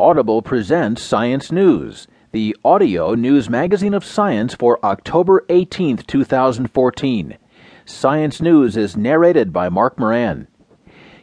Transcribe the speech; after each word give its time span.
Audible 0.00 0.42
presents 0.42 1.04
Science 1.04 1.52
News, 1.52 2.08
the 2.32 2.56
audio 2.64 3.14
news 3.14 3.48
magazine 3.48 3.94
of 3.94 4.04
science 4.04 4.52
for 4.52 4.84
October 4.84 5.44
18, 5.48 5.98
2014. 5.98 7.38
Science 7.84 8.42
News 8.42 8.76
is 8.76 8.96
narrated 8.96 9.52
by 9.52 9.68
Mark 9.68 9.96
Moran. 9.96 10.48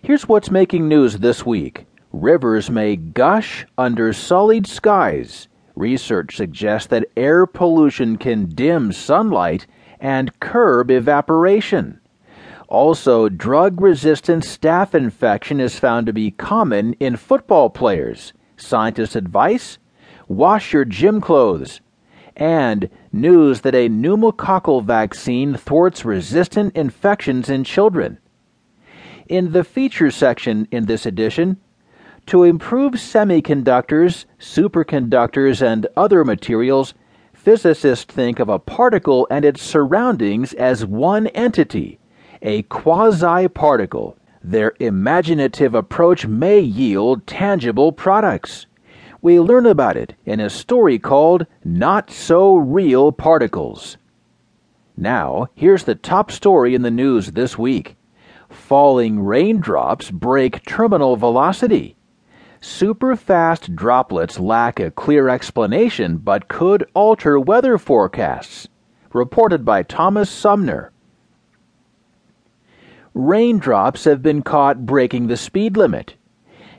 Here's 0.01 0.29
what's 0.29 0.49
making 0.49 0.87
news 0.87 1.17
this 1.17 1.45
week 1.45 1.85
Rivers 2.13 2.69
may 2.69 2.95
gush 2.95 3.65
under 3.77 4.13
sullied 4.13 4.65
skies. 4.65 5.49
Research 5.75 6.37
suggests 6.37 6.87
that 6.87 7.09
air 7.17 7.45
pollution 7.45 8.17
can 8.17 8.45
dim 8.45 8.93
sunlight 8.93 9.67
and 9.99 10.39
curb 10.39 10.89
evaporation. 10.89 11.99
Also, 12.69 13.27
drug 13.27 13.81
resistant 13.81 14.45
staph 14.45 14.95
infection 14.95 15.59
is 15.59 15.77
found 15.77 16.05
to 16.05 16.13
be 16.13 16.31
common 16.31 16.93
in 17.01 17.17
football 17.17 17.69
players. 17.69 18.31
Scientists' 18.61 19.15
advice 19.15 19.77
wash 20.27 20.73
your 20.73 20.85
gym 20.85 21.19
clothes. 21.19 21.81
And 22.35 22.89
news 23.11 23.61
that 23.61 23.75
a 23.75 23.89
pneumococcal 23.89 24.83
vaccine 24.83 25.55
thwarts 25.55 26.05
resistant 26.05 26.75
infections 26.75 27.49
in 27.49 27.63
children. 27.63 28.19
In 29.27 29.51
the 29.51 29.63
feature 29.63 30.11
section 30.11 30.67
in 30.71 30.85
this 30.85 31.05
edition, 31.05 31.57
to 32.27 32.43
improve 32.43 32.93
semiconductors, 32.93 34.25
superconductors, 34.39 35.61
and 35.61 35.87
other 35.97 36.23
materials, 36.23 36.93
physicists 37.33 38.05
think 38.05 38.39
of 38.39 38.47
a 38.47 38.59
particle 38.59 39.27
and 39.29 39.43
its 39.43 39.61
surroundings 39.61 40.53
as 40.53 40.85
one 40.85 41.27
entity, 41.27 41.99
a 42.41 42.61
quasi 42.63 43.47
particle 43.47 44.15
their 44.43 44.73
imaginative 44.79 45.75
approach 45.75 46.25
may 46.25 46.59
yield 46.59 47.27
tangible 47.27 47.91
products. 47.91 48.65
We 49.21 49.39
learn 49.39 49.67
about 49.67 49.97
it 49.97 50.15
in 50.25 50.39
a 50.39 50.49
story 50.49 50.97
called 50.97 51.45
Not 51.63 52.09
So 52.09 52.55
Real 52.55 53.11
Particles. 53.11 53.97
Now, 54.97 55.47
here's 55.53 55.83
the 55.83 55.95
top 55.95 56.31
story 56.31 56.73
in 56.73 56.81
the 56.81 56.91
news 56.91 57.31
this 57.31 57.57
week 57.57 57.95
Falling 58.49 59.21
raindrops 59.21 60.11
break 60.11 60.65
terminal 60.65 61.15
velocity. 61.15 61.95
Super-fast 62.59 63.75
droplets 63.75 64.39
lack 64.39 64.79
a 64.79 64.91
clear 64.91 65.29
explanation 65.29 66.17
but 66.17 66.47
could 66.47 66.89
alter 66.93 67.39
weather 67.39 67.77
forecasts. 67.77 68.67
Reported 69.13 69.63
by 69.65 69.83
Thomas 69.83 70.29
Sumner 70.29 70.91
raindrops 73.13 74.05
have 74.05 74.21
been 74.21 74.41
caught 74.41 74.85
breaking 74.85 75.27
the 75.27 75.35
speed 75.35 75.75
limit. 75.75 76.15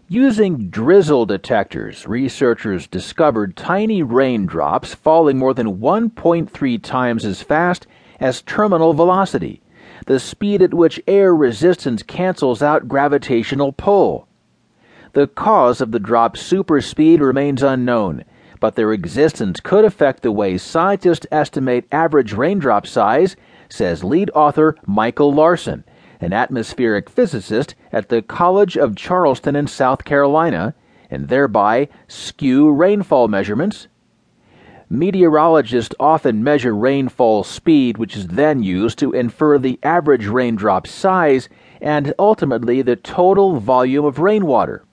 Using 0.08 0.68
drizzle 0.68 1.26
detectors, 1.26 2.06
researchers 2.06 2.86
discovered 2.86 3.56
tiny 3.56 4.02
raindrops 4.02 4.94
falling 4.94 5.38
more 5.38 5.54
than 5.54 5.78
1.3 5.78 6.82
times 6.82 7.24
as 7.24 7.42
fast 7.42 7.86
as 8.18 8.42
terminal 8.42 8.94
velocity, 8.94 9.62
the 10.06 10.18
speed 10.18 10.62
at 10.62 10.74
which 10.74 11.00
air 11.06 11.34
resistance 11.34 12.02
cancels 12.02 12.62
out 12.62 12.88
gravitational 12.88 13.72
pull. 13.72 14.26
The 15.12 15.26
cause 15.26 15.80
of 15.82 15.92
the 15.92 16.00
drop's 16.00 16.42
superspeed 16.42 17.20
remains 17.20 17.62
unknown, 17.62 18.24
but 18.58 18.74
their 18.74 18.92
existence 18.92 19.60
could 19.60 19.84
affect 19.84 20.22
the 20.22 20.32
way 20.32 20.56
scientists 20.56 21.26
estimate 21.30 21.86
average 21.92 22.32
raindrop 22.32 22.86
size, 22.86 23.36
says 23.68 24.02
lead 24.04 24.30
author 24.34 24.76
Michael 24.86 25.32
Larsen 25.32 25.84
an 26.22 26.32
atmospheric 26.32 27.10
physicist 27.10 27.74
at 27.92 28.08
the 28.08 28.22
College 28.22 28.78
of 28.78 28.96
Charleston 28.96 29.54
in 29.56 29.66
South 29.66 30.04
Carolina, 30.04 30.74
and 31.10 31.28
thereby 31.28 31.88
skew 32.08 32.70
rainfall 32.70 33.28
measurements. 33.28 33.88
Meteorologists 34.88 35.94
often 35.98 36.44
measure 36.44 36.74
rainfall 36.74 37.44
speed, 37.44 37.98
which 37.98 38.16
is 38.16 38.28
then 38.28 38.62
used 38.62 38.98
to 38.98 39.12
infer 39.12 39.58
the 39.58 39.78
average 39.82 40.26
raindrop 40.26 40.86
size 40.86 41.48
and 41.80 42.14
ultimately 42.18 42.82
the 42.82 42.96
total 42.96 43.58
volume 43.58 44.04
of 44.04 44.18
rainwater. 44.18 44.84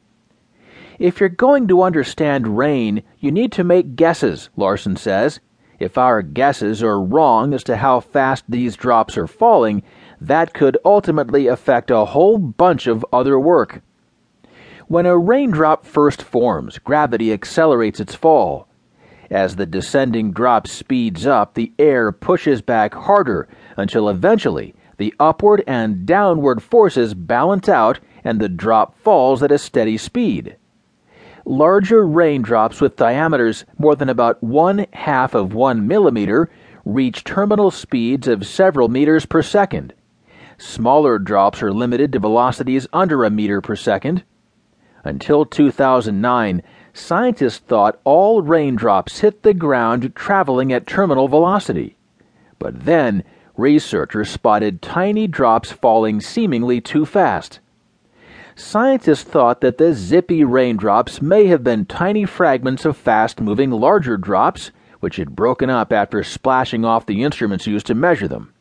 If 0.97 1.19
you're 1.19 1.29
going 1.29 1.67
to 1.67 1.83
understand 1.83 2.57
rain, 2.57 3.03
you 3.19 3.31
need 3.31 3.51
to 3.53 3.63
make 3.63 3.95
guesses, 3.95 4.49
Larsen 4.57 4.95
says. 4.95 5.39
If 5.79 5.97
our 5.97 6.21
guesses 6.21 6.83
are 6.83 7.01
wrong 7.01 7.53
as 7.53 7.63
to 7.63 7.77
how 7.77 8.01
fast 8.01 8.43
these 8.49 8.75
drops 8.75 9.17
are 9.17 9.27
falling, 9.27 9.81
that 10.19 10.53
could 10.53 10.77
ultimately 10.83 11.47
affect 11.47 11.89
a 11.89 12.05
whole 12.05 12.37
bunch 12.37 12.85
of 12.85 13.05
other 13.13 13.39
work. 13.39 13.81
When 14.87 15.05
a 15.05 15.17
raindrop 15.17 15.85
first 15.85 16.21
forms, 16.21 16.79
gravity 16.79 17.31
accelerates 17.31 17.99
its 17.99 18.15
fall. 18.15 18.67
As 19.29 19.55
the 19.55 19.65
descending 19.65 20.31
drop 20.31 20.67
speeds 20.67 21.25
up, 21.25 21.53
the 21.53 21.71
air 21.79 22.11
pushes 22.11 22.61
back 22.61 22.93
harder 22.93 23.47
until 23.77 24.09
eventually 24.09 24.73
the 24.97 25.13
upward 25.19 25.63
and 25.65 26.05
downward 26.05 26.61
forces 26.61 27.13
balance 27.13 27.69
out 27.69 27.99
and 28.23 28.41
the 28.41 28.49
drop 28.49 28.97
falls 28.97 29.41
at 29.41 29.51
a 29.51 29.57
steady 29.57 29.97
speed. 29.97 30.57
Larger 31.45 32.05
raindrops 32.05 32.81
with 32.81 32.95
diameters 32.95 33.65
more 33.77 33.95
than 33.95 34.09
about 34.09 34.43
one 34.43 34.85
half 34.93 35.33
of 35.33 35.53
one 35.53 35.87
millimeter 35.87 36.49
reach 36.85 37.23
terminal 37.23 37.71
speeds 37.71 38.27
of 38.27 38.45
several 38.45 38.87
meters 38.87 39.25
per 39.25 39.41
second. 39.41 39.93
Smaller 40.57 41.17
drops 41.17 41.63
are 41.63 41.71
limited 41.71 42.11
to 42.11 42.19
velocities 42.19 42.87
under 42.91 43.23
a 43.23 43.29
meter 43.29 43.61
per 43.61 43.75
second. 43.75 44.23
Until 45.03 45.45
2009, 45.45 46.61
scientists 46.93 47.59
thought 47.59 47.99
all 48.03 48.41
raindrops 48.41 49.19
hit 49.19 49.43
the 49.43 49.53
ground 49.53 50.13
traveling 50.15 50.73
at 50.73 50.85
terminal 50.85 51.29
velocity. 51.29 51.95
But 52.59 52.85
then, 52.85 53.23
researchers 53.55 54.29
spotted 54.29 54.81
tiny 54.81 55.27
drops 55.27 55.71
falling 55.71 56.19
seemingly 56.19 56.81
too 56.81 57.05
fast. 57.05 57.59
Scientists 58.59 59.23
thought 59.23 59.61
that 59.61 59.77
the 59.77 59.93
zippy 59.93 60.43
raindrops 60.43 61.21
may 61.21 61.45
have 61.45 61.63
been 61.63 61.85
tiny 61.85 62.25
fragments 62.25 62.83
of 62.83 62.97
fast 62.97 63.39
moving 63.39 63.71
larger 63.71 64.17
drops, 64.17 64.71
which 64.99 65.15
had 65.15 65.33
broken 65.33 65.69
up 65.69 65.93
after 65.93 66.21
splashing 66.23 66.83
off 66.83 67.05
the 67.05 67.23
instruments 67.23 67.65
used 67.65 67.85
to 67.87 67.95
measure 67.95 68.27
them. 68.27 68.53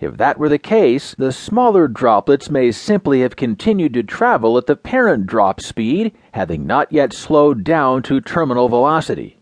If 0.00 0.16
that 0.16 0.38
were 0.38 0.48
the 0.48 0.58
case, 0.58 1.14
the 1.18 1.30
smaller 1.30 1.88
droplets 1.88 2.48
may 2.48 2.72
simply 2.72 3.20
have 3.20 3.36
continued 3.36 3.92
to 3.94 4.02
travel 4.02 4.56
at 4.56 4.66
the 4.66 4.76
parent 4.76 5.26
drop 5.26 5.60
speed, 5.60 6.12
having 6.32 6.66
not 6.66 6.90
yet 6.90 7.12
slowed 7.12 7.64
down 7.64 8.02
to 8.04 8.22
terminal 8.22 8.70
velocity. 8.70 9.36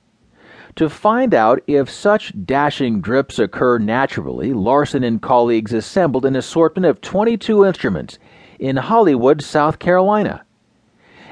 To 0.75 0.91
find 0.91 1.33
out 1.33 1.63
if 1.69 1.89
such 1.89 2.33
dashing 2.45 3.01
drips 3.01 3.39
occur 3.39 3.79
naturally, 3.79 4.53
Larsen 4.53 5.05
and 5.05 5.23
colleagues 5.23 5.73
assembled 5.73 6.27
an 6.27 6.35
assortment 6.35 6.87
of 6.87 7.01
22 7.01 7.65
instruments 7.65 8.19
in 8.59 8.77
Hollywood, 8.77 9.43
South 9.43 9.79
Carolina. 9.79 10.45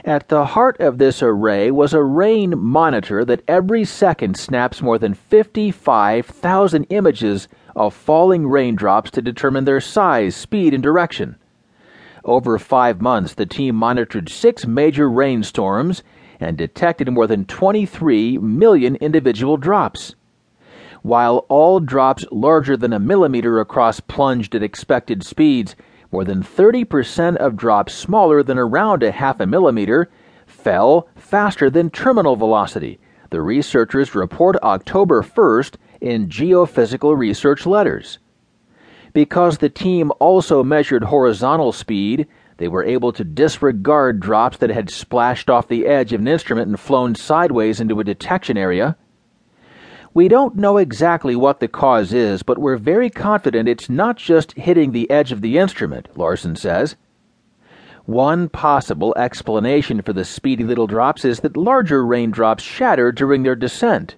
At 0.05 0.29
the 0.29 0.45
heart 0.45 0.79
of 0.81 0.99
this 0.99 1.23
array 1.23 1.71
was 1.71 1.95
a 1.95 2.03
rain 2.03 2.59
monitor 2.59 3.25
that 3.25 3.43
every 3.49 3.85
second 3.85 4.37
snaps 4.37 4.83
more 4.83 4.99
than 4.99 5.15
55,000 5.15 6.84
images 6.91 7.49
of 7.75 7.95
falling 7.95 8.47
raindrops 8.47 9.11
to 9.13 9.23
determine 9.23 9.65
their 9.65 9.81
size, 9.81 10.37
speed, 10.37 10.75
and 10.75 10.83
direction. 10.83 11.37
Over 12.25 12.59
five 12.59 13.01
months, 13.01 13.34
the 13.34 13.47
team 13.47 13.77
monitored 13.77 14.29
six 14.29 14.67
major 14.67 15.09
rainstorms 15.09 16.03
and 16.41 16.57
detected 16.57 17.11
more 17.11 17.27
than 17.27 17.45
23 17.45 18.39
million 18.39 18.97
individual 18.97 19.57
drops. 19.57 20.15
While 21.03 21.47
all 21.49 21.81
drops 21.81 22.25
larger 22.31 22.77
than 22.77 22.93
a 22.93 22.99
millimeter 22.99 23.61
across 23.61 24.01
plunged 24.01 24.55
at 24.55 24.63
expected 24.63 25.23
speeds, 25.23 25.77
more 26.12 26.25
than 26.25 26.42
30% 26.42 27.37
of 27.37 27.56
drops 27.56 27.94
smaller 27.94 28.42
than 28.42 28.59
around 28.59 29.03
a 29.03 29.10
half 29.10 29.41
a 29.41 29.47
millimeter 29.47 30.10
fell 30.47 31.09
faster 31.16 31.70
than 31.70 31.91
terminal 31.91 32.37
velocity. 32.37 32.98
The 33.30 33.41
researchers 33.41 34.15
report 34.15 34.56
October 34.62 35.22
1st 35.22 35.77
in 36.01 36.28
Geophysical 36.28 37.16
Research 37.16 37.66
Letters. 37.66 38.18
Because 39.12 39.59
the 39.59 39.68
team 39.68 40.12
also 40.21 40.62
measured 40.62 41.04
horizontal 41.04 41.72
speed, 41.72 42.27
they 42.59 42.68
were 42.68 42.84
able 42.84 43.12
to 43.12 43.24
disregard 43.24 44.21
drops 44.21 44.59
that 44.59 44.71
had 44.71 44.91
splashed 44.91 45.50
off 45.50 45.68
the 45.68 45.86
edge 45.86 46.12
of 46.12 46.21
an 46.21 46.28
instrument 46.28 46.68
and 46.68 46.78
flown 46.78 47.15
sideways 47.15 47.80
into 47.80 47.98
a 48.00 48.04
detection 48.04 48.57
area. 48.57 48.97
We 50.15 50.28
don't 50.28 50.55
know 50.55 50.77
exactly 50.77 51.34
what 51.34 51.59
the 51.59 51.66
cause 51.66 52.13
is, 52.13 52.45
but 52.45 52.59
we're 52.59 52.77
very 52.77 53.11
confident 53.11 53.69
it's 53.69 53.91
not 53.91 54.16
just 54.16 54.53
hitting 54.53 54.93
the 54.93 55.11
edge 55.11 55.33
of 55.33 55.41
the 55.41 55.59
instrument, 55.59 56.16
Larsen 56.16 56.55
says. 56.55 56.95
One 58.05 58.49
possible 58.49 59.13
explanation 59.16 60.03
for 60.03 60.13
the 60.13 60.25
speedy 60.25 60.63
little 60.63 60.87
drops 60.87 61.25
is 61.25 61.41
that 61.41 61.57
larger 61.57 62.07
raindrops 62.07 62.63
shatter 62.63 63.11
during 63.11 63.43
their 63.43 63.57
descent. 63.57 64.15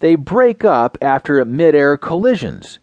They 0.00 0.16
break 0.16 0.64
up 0.64 0.98
after 1.00 1.44
mid-air 1.44 1.96
collisions. 1.96 2.80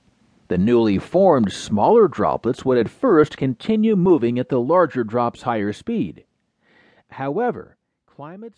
The 0.48 0.58
newly 0.58 1.00
formed 1.00 1.52
smaller 1.52 2.08
droplets 2.08 2.64
would 2.64 2.78
at 2.78 2.88
first 2.90 3.36
continue 3.36 3.98
moving 3.98 4.40
at 4.40 4.48
the 4.48 4.62
larger 4.62 5.04
drop's 5.04 5.42
higher 5.42 5.74
speed. 5.74 6.24
However, 7.10 7.76
climate 8.06 8.58